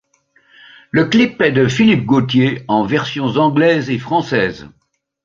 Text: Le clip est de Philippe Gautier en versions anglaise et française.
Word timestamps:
Le 0.89 1.05
clip 1.05 1.43
est 1.43 1.51
de 1.51 1.67
Philippe 1.67 2.07
Gautier 2.07 2.65
en 2.67 2.83
versions 2.87 3.27
anglaise 3.37 3.91
et 3.91 3.99
française. 3.99 4.67